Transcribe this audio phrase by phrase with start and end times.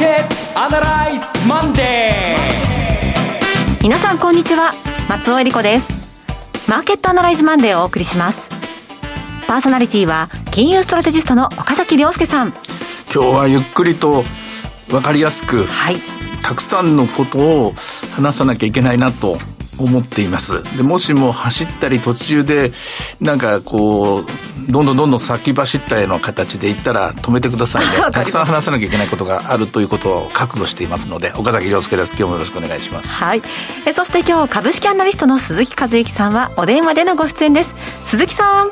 [0.00, 3.82] ケットアナライズマンデー。
[3.82, 4.72] 皆さんこんにちは。
[5.10, 6.24] 松尾恵理子です。
[6.70, 8.48] マーケットアナライズマンデーをお送りします。
[9.46, 12.54] パーソナリティは金融ストラテジストの岡崎亮介さん。
[13.14, 14.24] 今日はゆっくりと
[14.88, 15.96] 分かりやすく、はい、
[16.42, 17.74] たくさんのことを
[18.14, 19.36] 話さなきゃいけないなと
[19.84, 20.62] 思っています。
[20.76, 22.72] で、もしも走ったり途中で、
[23.20, 24.26] なんかこう、
[24.70, 27.92] どんどんどんどん先走ったような形でいったら止めてくださいね。
[28.12, 32.14] たくさん話さなきゃいけないことがあるということを覚悟していますので、岡崎亮介です。
[32.16, 33.12] 今日もよろしくお願いします。
[33.12, 33.42] はい。
[33.86, 37.74] えそして今日、株式アナリストの鈴木和之さんはお電話でのご出演です。
[38.06, 38.70] 鈴木さん。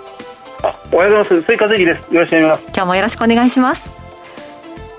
[0.93, 1.43] おはようございます。
[1.43, 2.15] 鈴木和之です。
[2.15, 2.73] よろしくお願いします。
[2.75, 3.99] 今日もよろしくお願いします。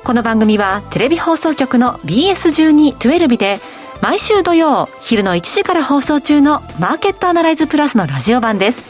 [0.03, 3.59] この番組はテレビ放送局の BS12-12 で
[4.01, 8.87] 毎週土曜昼の1時から放送中のマーケットアナライズプラスのラジオ版です。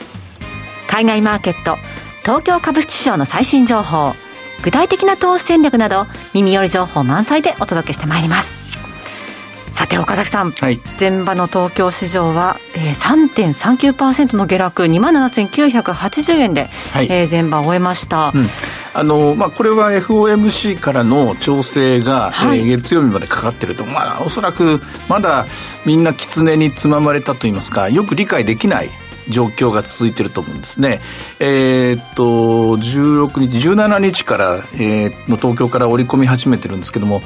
[0.87, 1.77] 海外マーケット
[2.21, 4.13] 東京株式市場の最新情報
[4.63, 8.59] 具体的な投資戦略など耳寄り情報満載でお届けしてまいります。
[9.73, 18.47] さて岡崎さん、はい、前場の東京市場は、えー、3.39%の下落2万7980円で、はい、えー、前場を終えました、うん
[18.99, 25.45] あのまあ、これは FOMC からの調整が、はい、えー、月曜日までかかってると、まあ、おそらくまだ
[25.85, 28.89] みんな狐につままれたといいますかよく理解できない
[29.29, 30.99] 状況が続いていると思うんですね。
[31.39, 32.23] えー、っと、
[32.75, 37.21] 16日、17日から、えー、の東京から織り込み始めてるんですけども、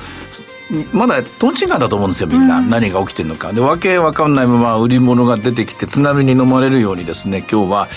[0.91, 2.57] まだトンチンカンだと思うんですよ、みんな。
[2.57, 3.51] うん、何が起きてるのか。
[3.51, 7.87] で、わけわかんないまま売り物が出てきて、津波に飲まれるようにですね、今日は、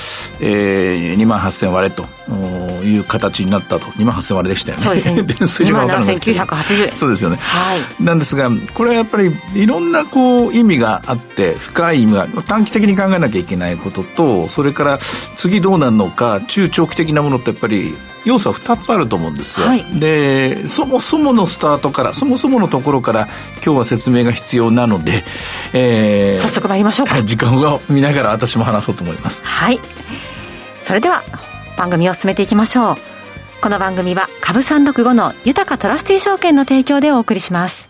[0.41, 3.87] えー、2万8000割れという形になったと。
[3.87, 4.85] 2万8000割れでしたよね。
[4.85, 5.25] そうですね。
[5.47, 6.93] 数字がわからない7980円。
[6.93, 7.39] そうですよね。
[7.41, 8.05] はい。
[8.05, 14.99] なんですが、これはやっぱり、いろんなこう、意味があって、深い意味が、短期的に考えなきゃいけないことと、それから
[15.37, 23.29] 次どうなるのか、中長期的なものってやっぱり、要素は2つあると思うんですよ、はい、でそもそものスタートからそもそものところから
[23.65, 25.23] 今日は説明が必要なので、
[25.73, 29.79] えー、早速参りましょうか 時間を見ながら私も話そうと思いますはい
[30.85, 31.23] それでは
[31.77, 32.97] 番組を進めていきましょう。
[33.63, 37.89] この番組は株365の豊かトラスティ証券の提供でお送りします。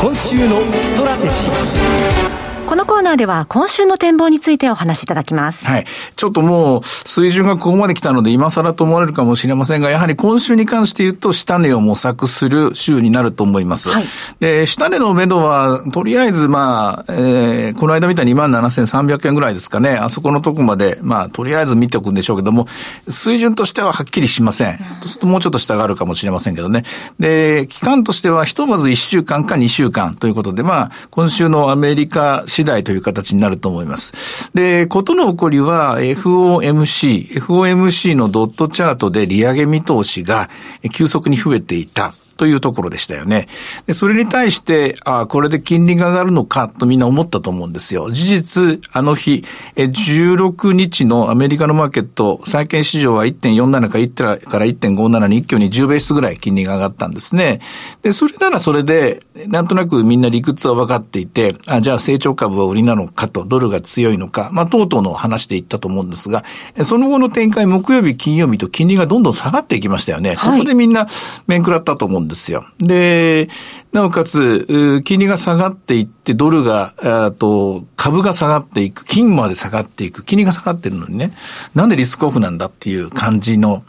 [0.00, 2.39] 今週のストラテジー。
[2.70, 5.66] このコーナーでは今週の展望についてお話しいただきます。
[5.66, 5.86] はい。
[6.14, 13.90] ちょっともう水準がここまで来たので今更と思われるかもしれませんが、やはり今週に関して言うと下値を模索する週になると思います。
[13.90, 14.04] はい、
[14.38, 19.96] で、下値の目処はとりあえずまあ、えー、この間見た27,300円ぐらいですかね。
[19.96, 22.68] あそこのとこまで、まあ、とりあえず見ておくんでしょうけども、
[23.08, 24.78] 水準としてははっきりしません。
[25.22, 26.84] うん、もうちょっと下があるかもしれませんけどね。
[27.18, 34.50] で、期間としてはひとまず1週間か2週間ということで、まあ、今週のアメリカ次第という形になると思います。
[34.54, 40.50] で、ことの起こりは FOMC、FOMC のドットチャートで利上げ見通しが
[40.92, 42.12] 急速に増えていた。
[42.40, 43.48] というところでしたよね。
[43.86, 48.10] でそれに対して、あこれで金利が上がるのかとみんな思ったと思うんですよ。
[48.10, 49.44] 事実、あの日、
[49.76, 57.60] 16日のアメリカのマーケット、債券市場は1.47か1から1.57に一挙に10ベースぐらい金利が上がったんですね。
[58.00, 66.42] で、それならそれで、なんとなくみんな理屈は分かっていて、あじゃあ成長株は売りなのかと、ドルが強いのか、まあ、等々の話で言ったと思うんですが、
[66.82, 70.36] その後の展開、木曜日、金曜日と金利がどんどん下がっていきましたよね。
[70.36, 71.06] はい、ここでみんな
[71.46, 72.64] 面食らったと思うんですよ。
[72.78, 73.48] で、
[73.92, 81.32] なおかつ、金利が下がっていって、ドルが、と、株が下がっていく、金まで下がっていく、金利が下がってるのにね、
[81.74, 83.82] なんでリスクオフなんだっていう感じの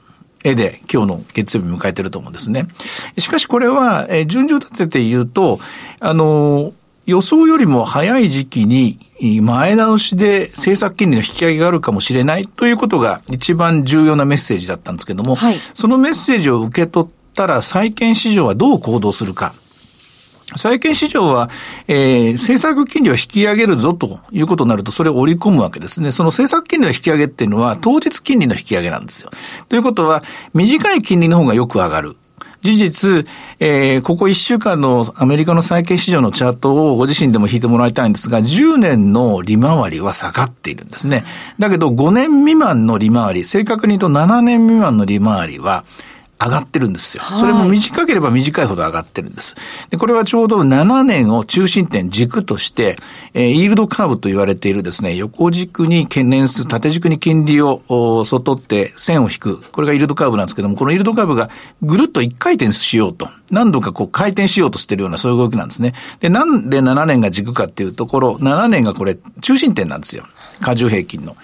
[0.43, 2.67] 絵で今日の月曜日迎えてると思うんですね。
[3.17, 5.59] しかしこれは、え順序立てて言うと、
[5.99, 6.73] あの、
[7.05, 8.99] 予想よりも早い時期に
[9.41, 19.53] 前倒しで政策金利の引き上げがあるかもしれないということが一番重要なメッセージだったんですけども、はい、そのメッセージを受け取ったら債券市場はどう行動するか。
[20.55, 21.49] 債券市場は、
[21.87, 26.11] えー、政策金利を引き上げるぞということになると、それを織り込むわけですね。
[26.11, 29.29] その政策金利の引き上げっていうのは、当日金利の引き上げなんですよ。
[29.69, 30.23] ということは、
[30.53, 32.17] 短い金利の方がよく上がる。
[32.61, 33.27] 事実、
[33.59, 41.23] えー、ここ1週間のアメリカの債券市場のチャートをご自身でも引いてもらいたいんですが、10年の利回りは下がっているんですね。
[41.57, 45.85] だけど5年未満の利回り、正確に言うと7年未満の利回りは、
[46.43, 47.23] 上がってるんですよ。
[47.23, 49.55] それも短ければ短いほど上がってるんです。
[49.91, 52.97] でこれはちょうど7年を中心点軸として、
[53.33, 59.61] えー、イールドカーブと言われているですね、横軸に懸念する、縦軸に金利を外って線を引く。
[59.71, 61.49] これがイールドカーブなんですけども、このイールドカーブが
[61.83, 63.29] ぐるっと一回転しようと。
[63.51, 65.93] 何度かこう回転しようとしてるようなそういう動きなんですね。
[66.21, 70.23] で、なんで7年が軸かっていうところ、7年がこれ中心点なんですよ。
[70.61, 71.35] 過重平均の。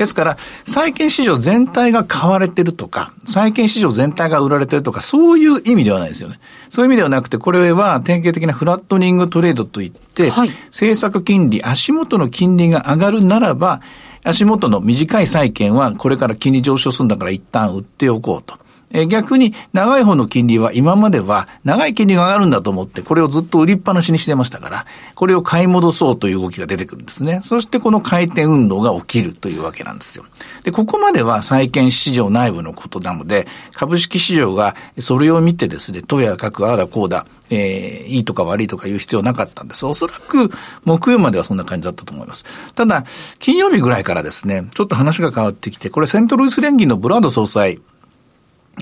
[0.00, 6.40] ですから、債券市場全体が買われてるとか、債券市場全体が売られてるとか、そういう意味ではないですよね。
[6.70, 13.82] そういう意味ではなくて、これは典型的なフラットニングトレードといって、はい、政策金利、足元の金利が上がるならば、
[14.24, 18.58] 足元の短い債券はこれから金利上昇するんだから一旦売っておこうと。
[18.92, 27.40] え逆に長い方の金利は今までは長い金利が上がるんだと思ってこれをずっと売りっぱなしにしてましたから、これを買い戻そうという動きが出てくるんですね。
[27.42, 30.24] そしてこの回転運動が起きるというわけなんですよ。
[30.64, 39.86] で、ここまでは債券市場内部のことなので、株式市場がそれを見てですね、とやかくああだこうだ、えー、いいとか悪いとか言う必要なかったんです。
[39.86, 40.50] おそらく
[40.84, 42.44] 木曜まではそんな感じだったと思います。
[42.74, 43.04] ただ、
[43.38, 47.80] 金曜日ぐらいからですね、ちょっと話が変わってきて、これセントルイス連銀のブラード総裁、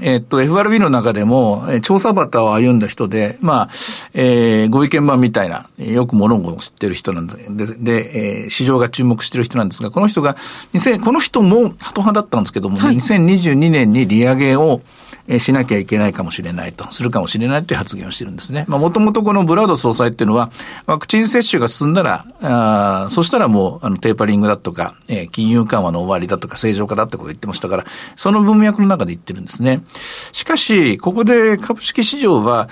[0.01, 3.69] えっと、FRB の中でも、調査バタを歩んだ人で、まあ、
[4.15, 14.83] えー、ご意見番みたいな、よく物事を知ってる人なんで、で、えー、市場が注目してる人なんですが、この人が、この人もハト派だったんですけどもね、はい、2022年に利上げを、
[15.29, 18.65] えしなきゃいけないかもしれないと、するかもしれないという発言をしてるんですね。
[18.67, 20.51] まあ、もともとこのブラード総裁っていうのは、
[20.87, 27.85] ワクチン接種が進んだら、あそしたらもう、あの、テーパリングだとか、えー、金融緩和の終わりだとか、正常化だってことを言ってましたから、
[28.17, 29.78] その文脈の中で言ってるんですね。
[29.89, 32.69] しかし、ここで株式市場は、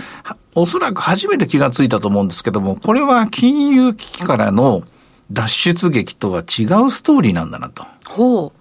[0.55, 4.83] おそらく初めて気がついたと思うんですけども、これは金融危機からの
[5.31, 7.85] 脱出劇とは違うストーリーなんだなと。
[8.07, 8.53] ほ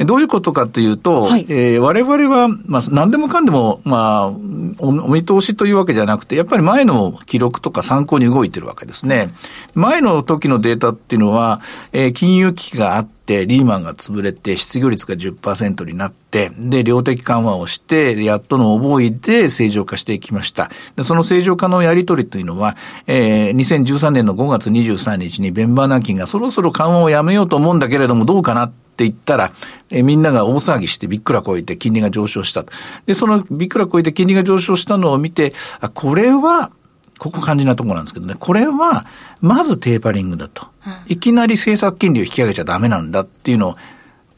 [0.00, 0.04] う。
[0.04, 9.34] どういうことかというと、はい、えー、我々は、まあ、何でもかんでも、まあお、お見通しというわけじゃなくて、やっぱり前の記録とか参考に動いてるわけですね。
[9.74, 11.60] 前の時のデータっていうのは、
[11.92, 20.70] えー、金融危機があって、リーマンが潰れて、失業率が10%になって、で、量的緩和をして、やっとの覚えで正常化していきました。
[20.96, 29.52] でその正常化のやり取りというのは、えー、2013年の5月23日にベンバーナキンがそろそろ緩和をやめようと思うんだけれども、どうかなって言ったら、
[29.90, 32.64] えみんなが大騒ぎしてびっくらこいて金利が上昇した。
[33.06, 36.70] で、そのびっくらこいて金利が上昇したのを見て、あ、これは、
[37.20, 39.04] ここ肝心なところなんですけどね、これは、
[39.42, 40.66] まずテーパリングだと。
[41.06, 43.76] いきなり政策金利を引き上げちゃダメなんだっていうのを、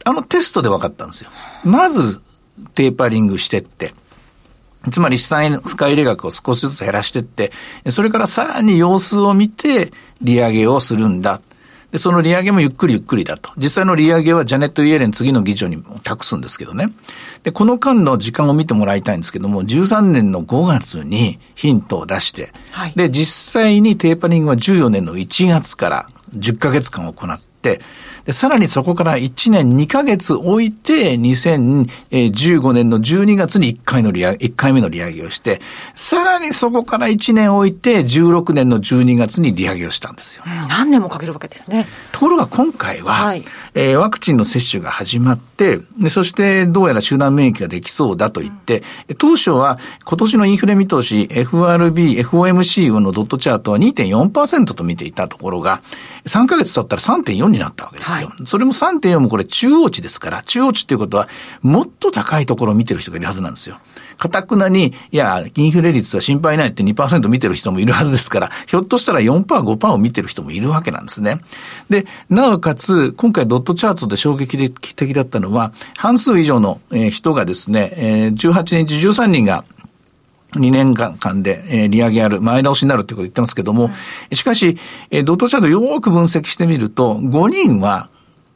[0.03, 1.31] あのテストで分かったんですよ。
[1.63, 2.19] まず、
[2.75, 3.93] テーパリングしてって、
[4.91, 7.53] つまり資産使い入れ額を少しずつ減らしてって、
[7.89, 11.39] それからさらに様子を見て利上げをするんだ。
[11.93, 13.51] で、その利上げもゆっくりゆっくりだと。
[13.55, 16.91] 実際の利上げはジャネット・イエレン次の議長に託すんですけどね。
[17.43, 35.59] で、この間の時間を見てもらいたいんですけども、13年の5月にヒントを出して、はい、で、実際にテーパリングは14年の1月から10ヶ月間行って、で、さらにそこから1年2ヶ月置いて、2015年の12月に1回の利上げ、1回目の利上げをして、
[35.95, 40.43] さらにそこから1年置いて、16年の12月に利上げをしたんですよ。
[40.69, 41.87] 何年もかけるわけですね。
[42.11, 43.43] ところが今回は、はい、
[43.73, 55.81] えー、ワクチンの接種が始まって、でそしてどうやら集団免疫ができそうだと言って、うん、当初は今年のインフレ見通し、FRB、FOMC のドットチャートは2.4%と見ていたところが、
[56.25, 58.13] 3ヶ月経ったら3.4になったわけです。
[58.13, 58.27] ですよ。
[58.29, 61.27] はい、それも3.4もこれ中央値ですから、中央値っていうことは、
[61.61, 63.79] もっと高いところを見てる人がいるはずなんですよ。
[64.17, 71.39] かたくなに、いや、インフレ率は心配ないって2%見てる人もいるはずですから、ひょっとしたら4%、5%を見てる人もいるわけなんですね。
[71.89, 76.79] で、なおかつ、今回ドットチャートで衝撃的だったのは、半数以上の
[77.11, 79.65] 人がですね、18日13人が
[80.55, 83.89] 2年間で、えー、利上げある、前倒しになるってことを言ってますけども、
[84.31, 84.77] しかし、
[85.09, 88.09] えー、ドットチャートよーく分析してみると、5人は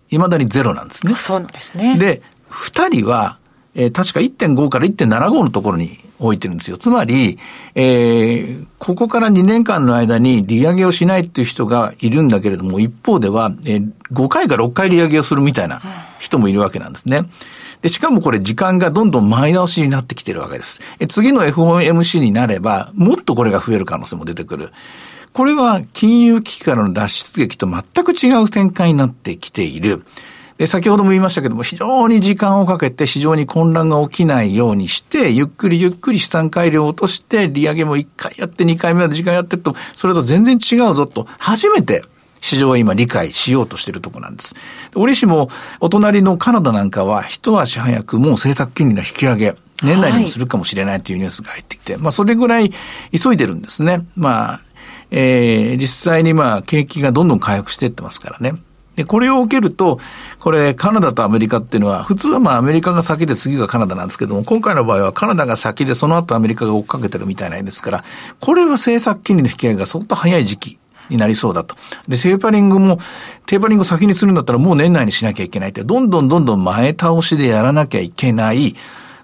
[0.10, 1.16] 未だにゼロなんですね。
[1.16, 1.98] そうなんですね。
[1.98, 3.40] で、2人は、
[3.78, 6.78] えー、確か1.5から1.75のところに置いてるんですよ。
[6.78, 7.38] つまり、
[7.76, 15.82] えー、ここから2年間の間に利上げをしないっていう人がいるんだけれども、一方では、えー、5回か6回利上げをするみたいな
[16.20, 17.30] 人もいるわけなんですね。
[17.84, 20.82] で、しかもこれ時間がどんどん前倒しになってきてるわけです。
[21.00, 24.72] え次の FOMC になれば、もっとこれが増える可能性も出てくる。
[25.34, 30.04] これは金融危機からの脱出劇と全く違う展開になってきている。
[30.58, 42.04] で、先ほども言いましたけども、非常に時間をかけて市場に混乱が起きないようにして、ゆっくりゆっくり資産改良を落として、利上げも1回やって2回目まで時間やってと、それと全然違うぞと、初めて
[42.42, 44.56] 市場は今理解しようとしているところなんです。
[44.96, 45.50] 折しも、
[45.80, 52.72] お隣のカナダなんかは、一足早くもう政策金利の引き上げ、年内にもするかもしれないというニュースが入ってきて、はい、まあそれぐらい
[53.16, 54.08] 急いでるんですね。
[54.16, 54.62] まあ、
[55.12, 58.56] えー、実際にまあ景気がどんどん回復していってますからね。
[58.98, 60.00] で、これを受けると、
[60.40, 68.04] これ、カナダとアメリカっていうのは、普通はまあアメリカが先で次がカナダなんですけども、今回の場合はカナダが先でその後アメリカが追っかけてるみたいなんですから、
[68.40, 71.76] これは政策金利の引き上げが相当早い時期になりそうだと。
[72.08, 72.98] で、テーパリングも、
[73.46, 78.76] テーパリング先にするんだったらもう年内にしなきゃいけないって、どんどんどんどん前倒しでやらなきゃいけない。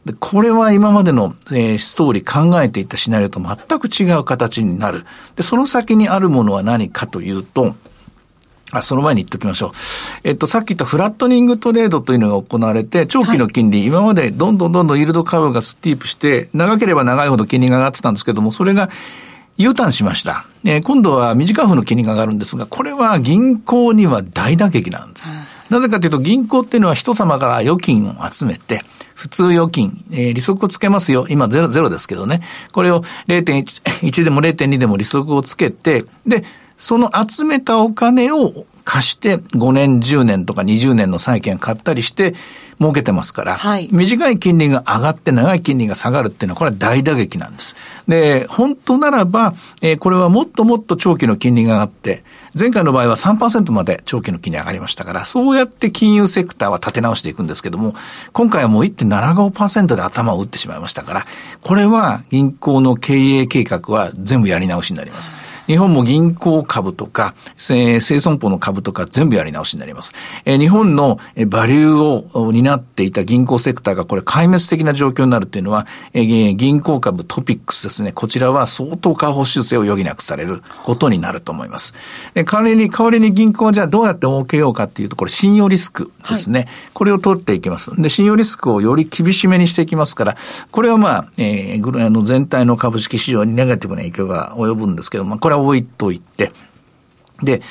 [0.06, 5.06] でこれは今までの、えー、ストーリー考えていたシナリオと全く違う形になる。
[5.36, 7.76] で、その先にあるものは何かというと、
[8.80, 9.72] あ、その前に言っておきましょう。
[10.24, 18.90] えっと、さっき言ったフラットニングトレードというのが行われて、長期の金利、はい、今までどんどんどんどんイールドカーブがスティープして、長ければ長いほど金利が上がってたんですけども、それが
[19.58, 20.46] U ターンしました。
[20.66, 25.32] えー、今度は短い方の金利が上がるんですが、これは銀行には大打撃なんです。
[25.32, 28.82] うん、なぜかというと、銀行っていうのは人様から預金を集めて、
[29.14, 31.28] 普通預金、えー、利息をつけますよ。
[31.30, 32.42] 今ゼロ、ゼロですけどね。
[32.72, 36.44] これを0.1でも0.2でも利息をつけて、で、
[36.84, 42.36] その集めたお金を貸して5年、10年とか20年の債券買ったりして
[42.78, 47.78] 儲けてますから、はい、短い金利が上がって長い金利が下がるっていうのはこれは大打撃なんです。
[48.10, 52.22] で、本当ならば、えー、これはもっともっと長期の金利が上がって、
[52.60, 57.94] 前回の場合は3%まで長期の金利上がりましたから、そうやって金融セクターは立て直していくんですけども、
[58.34, 61.26] 今回はもう1.75%で頭を打ってしまいましたから、
[61.62, 65.32] これは銀行の経営計画は全部やり直しになります。
[65.68, 70.14] 日本も銀行株とか、生損保の株とか全部やり直しになります。
[70.46, 78.12] 日本のバリューを担っていた銀行セクターがこれ壊滅的な状況になるっていうのは、銀行株トピックスですね。
[78.12, 81.94] こちらは相当下方修正を余儀なくされることになると思います。
[82.36, 86.60] 代わりに、代わりに銀行はじゃあどうやって儲けようかっていうと、これ信用リスクですね。
[86.60, 87.92] はい、これを取っていきます。
[88.02, 90.38] で、信用リスクをより厳しめにしていきますから、
[90.72, 96.52] これはまあ、えー、あの全体の株式市場にネガティブな影響が及ぶんですけども、これは置いといて、
[97.44, 97.62] で、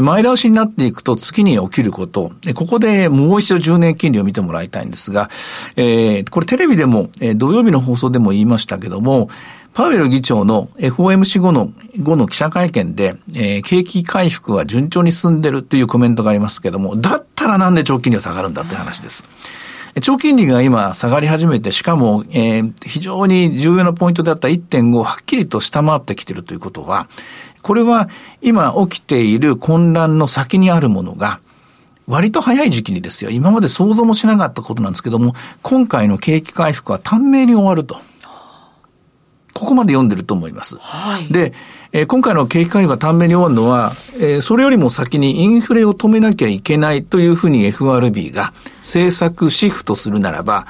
[0.00, 5.30] 前倒しになっていくと次に起きること、ここでもう一度10年金利を見てもらいたいんですが、
[5.76, 9.28] えー、これテレビでも、土曜日の放送でも言いましたけども、
[9.74, 19.24] パウエル議長の FOMC 後の、後の記者会見で、えー、景気回復は順調に進んでるというコメントがありますけども、だったらなんで長期金利が下がるんだって話です。
[20.00, 27.08] 長金利が今下がり始めて、しかも、えー、非常に重要なポイントであった1.5をはっきりと下回ってきているということは、
[27.60, 28.08] これは
[28.40, 31.40] 今起きている混乱の先にあるものが、
[32.08, 37.98] 割と早い時期にですよ、今まで想像もしなかったことなんですけども、今回の景気回復は短命に終わると。
[39.62, 40.76] ここまで読んでると思います。
[40.80, 41.52] はい、で、
[41.92, 50.66] えー、今回の景気回復が短命に終わるのは、えー、それよりも先にインフレを止めなきゃいけないというふうに FRB が政策シフトするならば、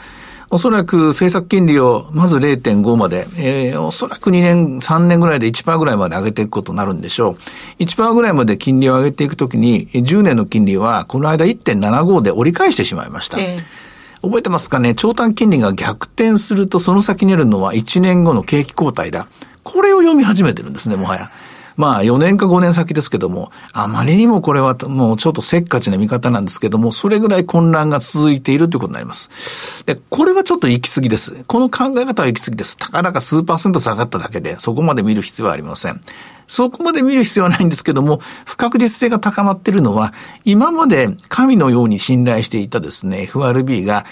[0.51, 7.31] おそらく政策金利をまず0.5まで、えー、おそらく2年、3年ぐらいで1%ぐらいまで上げていくことになるんでしょ
[7.79, 7.83] う。
[7.83, 13.41] 1%ぐらいまで金利を上げていくときに、10年の金利はこの間1.75で折り返してしまいました。
[13.41, 13.92] えー
[14.23, 14.95] 覚えてますかね？
[14.95, 19.27] 長短金利が逆転するとその先にあるのは1年後の景気後退だ。
[19.65, 21.31] これを読み始めてるんですね、もはや。
[21.77, 29.85] まあ4年か5年先ですけども、あまりにもこれはもうちょっとせっかちな見方なんですけども、それぐらい混乱が続いているということになります。
[29.87, 31.45] で、これはちょっと行き過ぎです。
[31.47, 32.77] この考え方は行き過ぎです。
[32.77, 36.01] たかだか数パーセント下がっただけで、そこまで見る必要はありません。
[36.47, 40.13] そこまで見る必要はないんですけども、不確実性が高まっているのは、
[40.45, 44.05] 今まで神のように信頼していたですね、FRB が、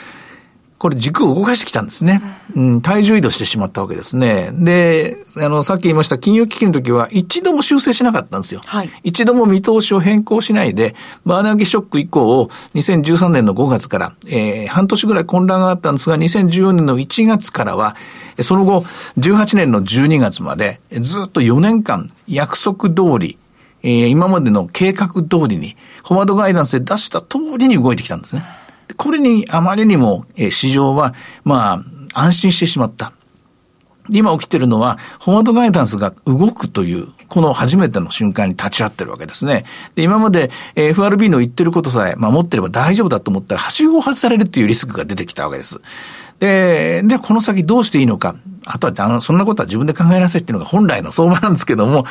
[0.81, 2.23] これ軸を動かしてきたんですね。
[2.57, 4.49] うん、体重移動してしまったわけですね。
[4.51, 8.63] で、あの、さっき言いました金融危機の時は一度も修正しなかったんですよ。
[8.65, 10.95] はい、一度も見通しを変更しないで、
[11.27, 17.95] バーナーギショック以降、2013年の5月から、えー、半年ぐらい混乱があったんですが、2014年の1月からは、
[18.41, 18.81] その後、
[19.19, 23.37] 18年の12月まで、ずっと4年間、約束通り、
[23.83, 28.60] えー、今までの計画通りに、フォワードガイダンスで出した通りに動いてきたんですね。
[28.97, 31.82] これにあまりにも、え市場は、ま
[32.14, 33.12] あ、安心してしまった。
[34.09, 39.64] 今起きてるのは、フォワードガイダンスが動くという、この初めての瞬間に立ち会ってるわけですね。
[39.94, 45.80] で今まで FRB の言ってることさえ守ってれば大丈夫だと思ったら、はしごを外されるというリスクが出てきたわけです。
[46.40, 48.35] で、じゃあ、この先どうしていいのか。
[48.66, 52.06] あとは、あの、そんなことは自分で考えなさいっていうのが本来の相場なんですけども、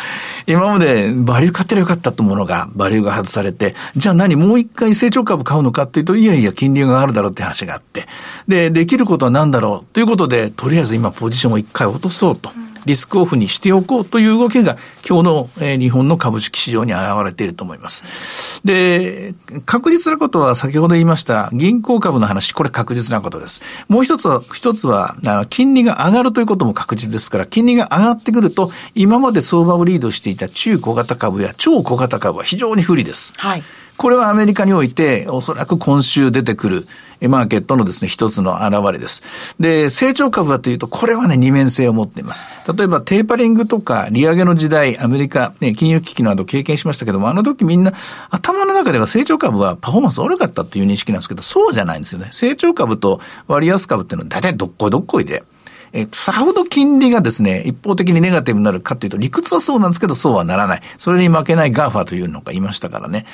[0.45, 8.07] 今までバリュー買ってりゃよかったと思うのが、バリューが外されて、じゃあ何、もう一回成長株買うのかっていうと、いやいや、金利があるだろうって話があって、
[8.47, 12.51] で、できることは何だろうということで、とりあえず今ポジションを一回落とそうと。
[12.55, 18.61] うんリスクオフにしておこうという動きが今日の、え日本の株式市場に現れていると思います。
[18.65, 19.33] で、
[19.65, 23.61] 確実なことは先ほど言いました銀行株の話、これ確実なことです。
[23.87, 25.15] もう一つは、一つは、
[25.49, 33.33] 金利が上がるということも確実ですから、金利が上がってくると、今まで相場をリードしていた中小型株や超小型株は非常に不利です。
[33.37, 33.63] はい。
[33.99, 36.87] これはアメリカにおいて、おそらく今週出てくる、
[37.27, 39.57] マーケットのですね、一つの現れです。
[39.59, 42.47] で、成長株はというと、これはね、二面性を持っています。
[42.73, 47.91] 例えば、テーパリングとか、利上げの時代、アメリカ、ね、金融危機など経験しましたけども、あの時みんな、
[48.29, 52.29] 頭の中では成長株はパフォーマンス悪かったっていう認識なんですけど、そうじゃないんですよね。
[52.31, 55.43] 成長株と割安株っていうのは大体どっこいどっこいで、
[55.91, 60.81] えさほど金利がですね、一方的にネガティブになるかというと、理屈はそうなんですけど、そうはならない。
[60.97, 63.25] それに負けない GAFA というのがいましたからね。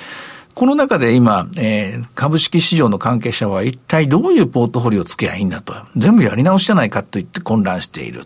[0.56, 8.22] この中で今、えー、株式市場の関係者は一体どういうポートフォリオを作ればいいんだと、全部やり直しじゃないかと言って混乱している。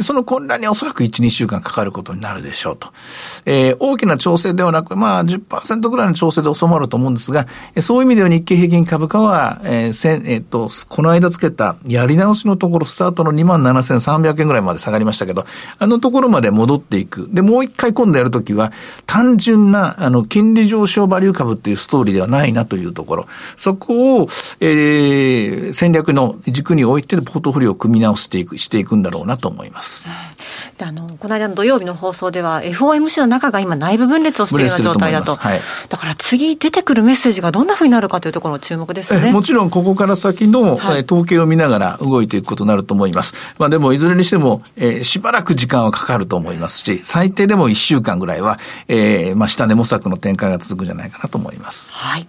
[0.00, 2.92] その混乱におそらく1、2週間かかることになるでしょうと。
[3.46, 7.46] えー、大きな調整ではなく、まあ10%ぐらいの調整で収まると思うんですが、
[7.80, 15.46] そういう意味では日経平均株価は、えーせえー、っと、この間つけたやり直しのところ、スタートの27,300円ぐらいまで下がりましたけど、
[15.78, 17.28] あのところまで戻っていく。
[17.32, 18.72] で、もう一回今度やるときは、
[19.06, 23.26] 単純な、あの、金利上昇バリュー株っていうストーリーではないなというところ。
[23.56, 24.28] そこを、
[24.60, 29.85] えー、戦略の軸に置いて、ポートフォリオを組み直していく、していくんだろうなと思います。。
[30.78, 35.36] であのこの間の土曜日の放送では FOMC の中が今内部分裂をしているような状態だと。
[35.36, 39.32] はい、だから次出てくるメッセージがどんなふうになるかというところ注目ですね。
[39.32, 43.54] もちろんここから先の、はい、統計を見ながら動いていくことになると思います。
[43.58, 51.90] まあでもいずれにしても、えー、しばらく時間はかかると思いますし、最低でも1週間ぐらいは、えー、まあ下値模索の展開が続くんじゃないかなと思います。
[51.90, 52.26] はい。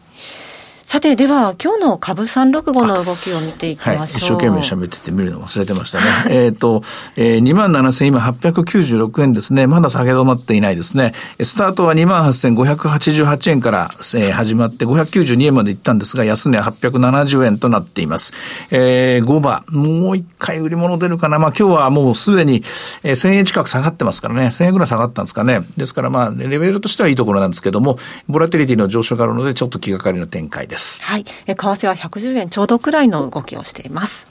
[0.88, 3.98] さて、では、今日の株365の動きを見ていきましょう。
[3.98, 6.06] はい、一生懸命喋ってて見るの忘れてましたね。
[6.30, 6.82] えっと、
[7.18, 9.68] えー、27,000今896円ですね。
[9.68, 11.14] まだ下げ止まっていないですね。
[11.44, 18.32] スタートは28,588円から、えー、始まって592円まで行ったんですが、安値は870円となっています。
[18.72, 21.38] えー、5番、もう一回売り物出るかな。
[21.38, 22.64] まあ今日はもうすでに、
[23.04, 24.46] えー、1000円近く下がってますからね。
[24.46, 25.64] 1000円ぐらい下がったんですかね。
[25.76, 30.77] ですからまあ、レベルとしてはいいところなんですけども、ボラテリティの上昇があるので、ちょっと気がかりの展開です。
[30.78, 31.04] です。
[31.04, 31.26] はい。
[31.26, 34.28] 為替は110円ちょうどくらいの動きをしています。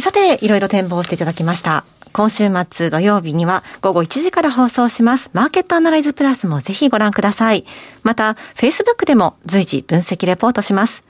[0.00, 1.84] さて、いろいろ展望していただきました。
[2.12, 7.64] 今週末土曜日には午後1時から放送しますマーケットアナライズプラスもぜひご覧ください。
[8.04, 11.02] また、Facebook でも随時分析レポートします。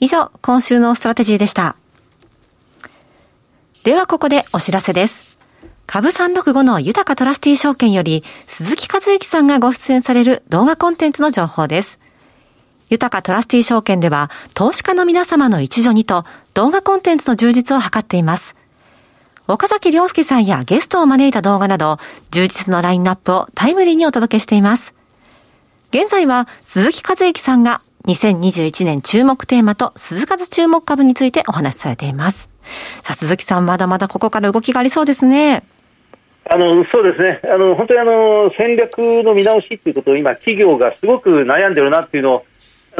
[0.00, 1.76] 以上、今週のストラテジーでした。
[3.84, 5.38] ではここでお知らせです。
[5.86, 11.99] 株365の豊かトラスティー証券より鈴木和之さんがご出演される動画コンテンツの情報です。
[12.90, 16.24] 豊かトラスティ証券では、投資家の皆様の一助にと、
[16.54, 18.56] 動画コンテンツの充実を図っています。
[19.46, 21.98] 岡崎良介さんやゲストを招いた動画など、
[22.32, 24.92] 充実のラインナップをタイムリーにお届けしています。
[25.90, 32.48] 現在は、鈴木和之さんが、2021年注目テーマと鈴数注目株についてお話しされています。
[33.02, 35.62] さあ、鈴木さん、まだまだここから動きがありそうですね。
[36.52, 42.44] あのそうですね、あの本当にあの戦略の見直しということを今、企業がすごく悩んでるなっていうのを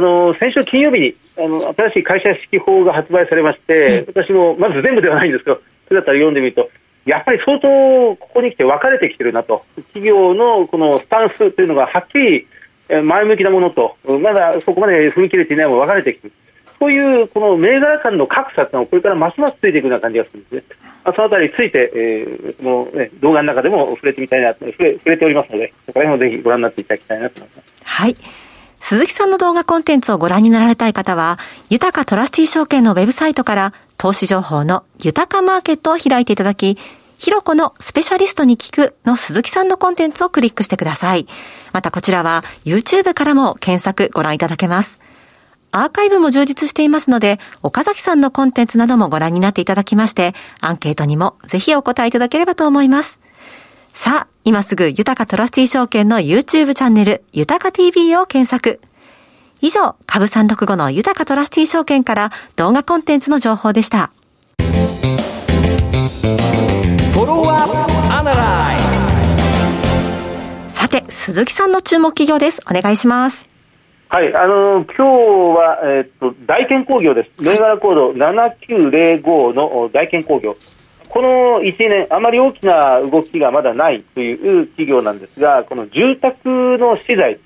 [0.01, 6.71] あの先週金曜日にあの新しい会社指揮法が発売されまして、私もまず全部ではないんですけど、それだったら読んでみると、
[7.05, 7.69] やっぱり相当
[8.17, 12.47] ここに来て分かれてきてるなと、企業のこのスタンスというのがはっきり
[12.89, 16.33] 前向きなものと、まだそこまで踏み切れていないものが分かれてきてる。
[16.79, 20.63] そういうこの銘柄間の格差というのはこれからますますついていくような感じがするんですね。
[21.05, 27.73] まあ、そのあたりについて、えーもうね、動画の中でも触れてみたいな触れ触れておりますので、そこら辺もぜひご覧になっていただきたいなと思います。
[27.85, 28.17] はい。
[28.81, 31.39] 鈴木さんの動画コンテンツをご覧になられたい方は、
[31.69, 36.77] 豊かトラスティ証券のウェブサイトから投資情報の豊かマーケットを開いていただき、
[37.19, 41.27] ひろこのスペシャリストに聞くの鈴木さんのコンテンツをクリックしてください。
[41.73, 44.99] またこちらは YouTube からも検索ご覧いただけます。
[45.73, 53.21] アーカイブも充実していますので、岡崎さんのコンテンツなどもご覧になっていただきまして、アンケートにもぜひお答えいただければと思います。
[54.03, 58.81] さあ、今すぐ豊かトラスティ証券の YouTube チャンネル、豊か TV を検索。
[59.61, 64.11] 以上、株365の豊かトラスティ証券から動画コンテンツの情報でした。
[70.71, 72.63] さて、鈴木さんの注目企業です。
[72.71, 73.47] お願いします。
[74.09, 77.43] はい、あの今日は、えー、っと大健工業です。
[77.43, 80.57] 銘柄コード7905の大健工業。
[81.11, 87.39] この1年、あまり大きな動きがまだないという企業なんですが、この住宅の資材、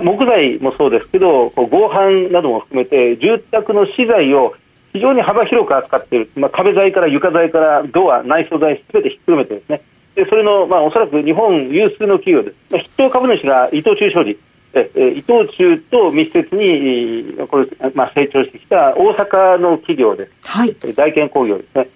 [0.00, 4.54] 木材もそうですけど、合板なども含めて、住宅の資材を
[4.92, 9.82] 非常に幅広く扱っている、まあ、壁材から床材からドア、内装材すべてひっくるめてですね、
[10.14, 12.56] でそれの、まあ、おそらく日本有数の企業です。
[12.70, 14.38] まあ、筆頭株主が伊藤忠商事。
[14.74, 21.88] え伊藤忠と密接にこれ、まあ、成長してきた大阪の企業です、はい、大建工業ですね、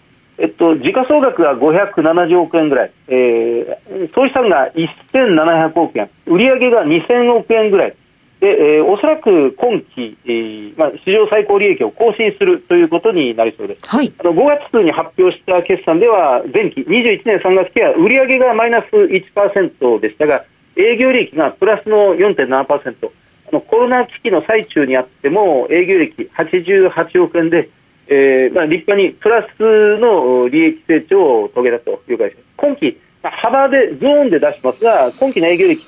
[0.42, 7.94] えっと、時価総額が570億円ぐらい、えー、総資産が1700億円、売上が2000億円ぐらい、
[8.40, 13.88] で、えー、おそらく今期、えーまあ、史上最高利益を更新するということになりそうです。
[13.88, 27.68] はい、あの5月に発表した決算では、前期21年3月期は売上がマイナス1%でしたが、営業利益がプラスの4.7%、あのコロナ危機の最中にあっても、営業利益88億円で、
[28.08, 35.86] えーまあ、立派にプラスの利益成長を遂げたという会社今期、まあ、幅でゾーンで出しますが、今期の営業利益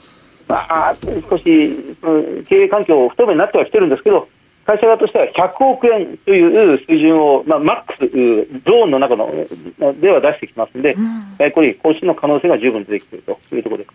[0.49, 0.95] まあ、
[1.29, 1.67] 少し、
[2.03, 4.29] うん、経営環境不透明になってはきてるんですけど、
[4.67, 9.29] 会社側としては100億円という水準を、まあ、マックス、ゾーンの中の
[10.01, 13.91] では出してきますので、うん、これ、更新の可能性が十分出てきているというところです。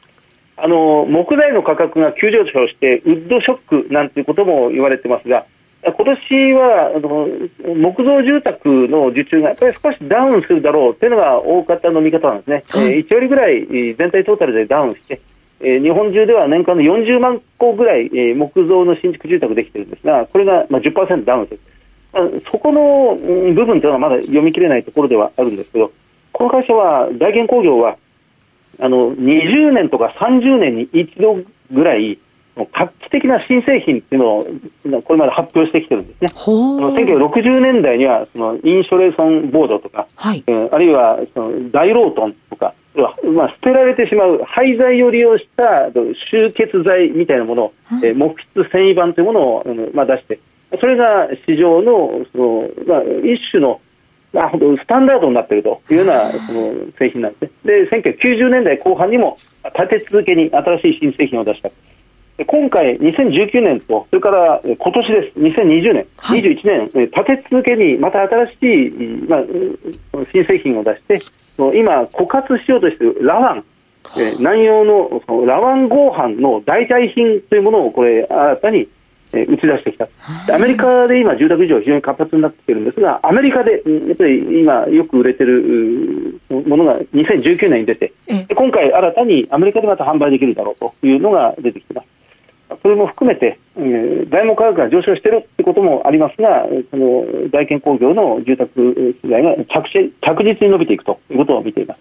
[0.61, 5.45] あの木材の価格が急上昇して、ウッドショックなんていうことも言われてますが、
[5.81, 7.27] 今年はあの
[7.75, 15.21] 木造住宅の受注がやっぱり少しダウンするだろうというのが大方の見方なんですね、はい、えー、1割ぐらい全体トータルでダウンして、
[15.61, 21.59] えー、日本中では年間の40万戸ぐらい、えー、木造の新築住宅できてるんですが、これが、まあ、10%ダウンする、
[22.13, 25.91] まあ、そこの、うん、部分というのはまだ読み切れないところではあるんですけど、
[26.31, 27.97] この会社は、大建工業は、
[28.81, 31.39] あの20年とか30年に一度
[31.71, 32.17] ぐらい、
[32.55, 36.27] 画期的な新製品っていうのをこれまで発表してきてるんですね。
[36.35, 42.73] 1960年代にはそのインショレーションボードとか、はい、えー、あるいはその大ロートンとか、
[43.33, 45.89] まあ、捨てられてしまう廃材を利用した
[46.31, 50.39] 集結剤みたいなもの、うん、えー、木質繊維板というものを、まあ、出して、
[50.79, 53.81] それが市場のその、まあ、一種の
[54.31, 57.49] まあ、スタンダードになっているというようなその製品なんですね。
[57.63, 59.37] で、1990年代後半にも
[59.75, 61.71] 立て続けに新しい新製品を出した。
[62.45, 68.55] 今回、2019年と、それから今年です、2020年、はい、21年、立て続けにまた新し
[68.87, 69.43] い、まあ、
[70.31, 71.19] 新製品を出して、
[71.77, 73.63] 今、枯渇しようとしているラワン、
[74.37, 78.87] 南洋のそのラワン合板の代替品というものをこれ、新たに
[79.33, 80.07] 打ち出してきた、
[80.53, 88.13] アメリカで今、住宅事情、非常に活発になってきているんですが、アメリカでやっぱり今、よく売れてるものが2019年に出て、
[88.55, 92.18] 今回、新たにアメリカでまた販売できるだろうというのが出てきています。
[92.81, 101.99] それも含めて、えー、材木価格が上昇しているということもありますが、その大建工業の住宅資材が着着実に伸びていくということを見ています。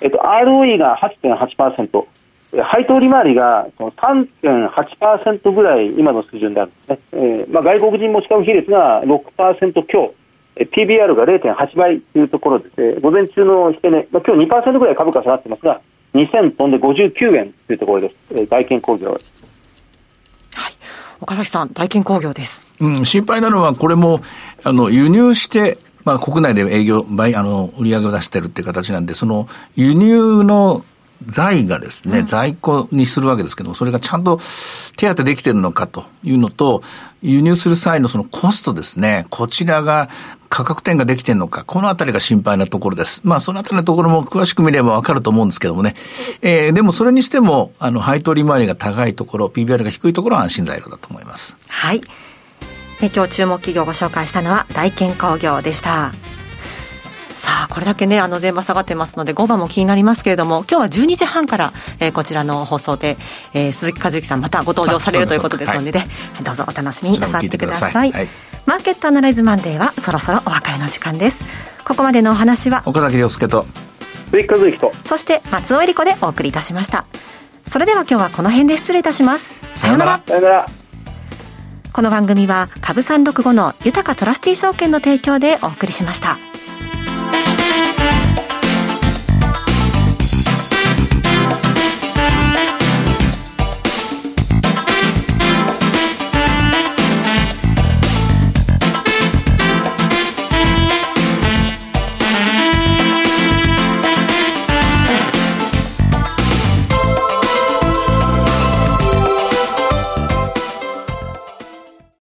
[0.00, 2.06] えっと、ROE が8.8%、
[2.62, 6.98] 配当利回りが3.8%ぐらい今の水準であるんですね。
[7.12, 10.14] えーまあ、外国人持ち株比率が6%強、
[10.56, 15.80] PBR が0.8倍というところで、えー、午前中の引け値、まあ、今日2%ぐらい株価下がってますが、
[16.14, 18.16] 2000飛んで59円というところです。
[18.34, 19.18] えー、大建工業
[21.20, 22.66] 岡崎さん、大金工業です。
[22.80, 24.20] うん、心配なのは、これも、
[24.64, 30.84] あの、輸入して、まあ、国内で営業、倍、あの、売り上げを出してるっていう形なんで、その、輸入の
[31.26, 34.38] 財がですね、うん、在庫にするわけですけども、それがちゃんと
[34.96, 36.82] 手当てできてるのかというのと、
[37.22, 40.08] 輸入する際のそのコストですね、こちらが
[40.48, 43.22] 価格転嫁できてるのか、このあたりが心配なところです。
[43.24, 45.96] まあ、そのあたりのところも詳しく見ればわかると思うんですけどもね。
[46.42, 51.56] えー、でもそれにしても、あの、配当利回りが高いところ、PBR が低いところは安心材料だと思います。
[51.66, 52.02] はい。
[53.02, 56.12] え今日注目企業をご紹介したのは大建工業でした。
[57.44, 63.18] さあ、これだけね、あの、全場下がってますので、5番も気になりますけれども、今日は12時半から、えー、こちらの放送で、
[63.52, 65.98] えー、鈴木和之さんまたご登場されるということですので、ね、
[66.32, 67.92] はい、どうぞお楽しみになさってください。
[67.92, 68.28] はい、
[68.64, 71.44] マーケットアナライズマンデーはそろそろお別れの時間です。
[71.84, 73.66] ここまでのお話は、岡崎亮介と、
[74.30, 77.04] 鈴木和之と、そして松尾恵理子でお送りいたしました。
[77.68, 79.52] それでは今日はこの辺で失礼いたします。
[79.74, 80.22] さようなら。
[80.26, 80.66] さようなら。
[81.92, 86.38] この番組は株三六五の豊かトラスティ証券の提供でお送りしました。